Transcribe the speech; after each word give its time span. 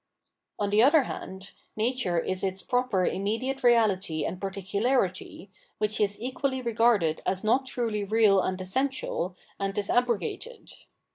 On 0.57 0.71
the 0.71 0.81
other 0.81 1.03
hand, 1.03 1.51
nature 1.75 2.19
is 2.19 2.43
its 2.43 2.63
proper 2.63 3.05
immediate 3.05 3.61
reality 3.63 4.25
and 4.25 4.41
particularity, 4.41 5.51
which 5.77 5.99
is 6.01 6.19
equally 6.19 6.59
regarded 6.59 7.21
as 7.23 7.43
not 7.43 7.67
truly 7.67 8.03
real 8.03 8.41
and 8.41 8.59
essential, 8.59 9.35
and 9.59 9.77
is 9.77 9.91
abrogated. 9.91 10.73